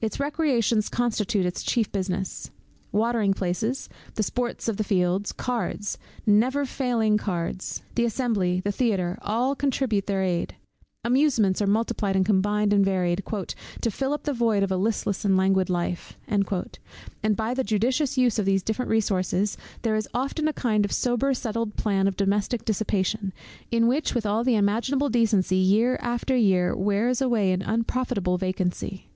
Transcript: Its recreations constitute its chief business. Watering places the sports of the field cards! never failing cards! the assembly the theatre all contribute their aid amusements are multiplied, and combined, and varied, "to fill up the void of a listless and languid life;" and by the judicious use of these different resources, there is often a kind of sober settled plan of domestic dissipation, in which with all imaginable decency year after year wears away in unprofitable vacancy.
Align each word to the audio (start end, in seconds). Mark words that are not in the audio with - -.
Its 0.00 0.20
recreations 0.20 0.88
constitute 0.88 1.44
its 1.44 1.64
chief 1.64 1.90
business. 1.90 2.52
Watering 2.92 3.34
places 3.34 3.88
the 4.14 4.22
sports 4.22 4.68
of 4.68 4.76
the 4.76 4.84
field 4.84 5.36
cards! 5.36 5.98
never 6.24 6.64
failing 6.64 7.18
cards! 7.18 7.82
the 7.96 8.04
assembly 8.04 8.60
the 8.60 8.70
theatre 8.70 9.18
all 9.22 9.56
contribute 9.56 10.06
their 10.06 10.22
aid 10.22 10.54
amusements 11.02 11.60
are 11.60 11.66
multiplied, 11.66 12.14
and 12.14 12.24
combined, 12.24 12.72
and 12.72 12.84
varied, 12.84 13.24
"to 13.80 13.90
fill 13.90 14.12
up 14.12 14.22
the 14.22 14.32
void 14.32 14.62
of 14.62 14.70
a 14.70 14.76
listless 14.76 15.24
and 15.24 15.36
languid 15.36 15.68
life;" 15.68 16.16
and 16.28 17.34
by 17.34 17.52
the 17.52 17.64
judicious 17.64 18.16
use 18.16 18.38
of 18.38 18.46
these 18.46 18.62
different 18.62 18.88
resources, 18.92 19.58
there 19.82 19.96
is 19.96 20.06
often 20.14 20.46
a 20.46 20.52
kind 20.52 20.84
of 20.84 20.92
sober 20.92 21.34
settled 21.34 21.74
plan 21.74 22.06
of 22.06 22.14
domestic 22.16 22.64
dissipation, 22.64 23.32
in 23.72 23.88
which 23.88 24.14
with 24.14 24.24
all 24.24 24.46
imaginable 24.46 25.08
decency 25.08 25.56
year 25.56 25.98
after 26.00 26.36
year 26.36 26.72
wears 26.76 27.20
away 27.20 27.50
in 27.50 27.62
unprofitable 27.62 28.38
vacancy. 28.38 29.08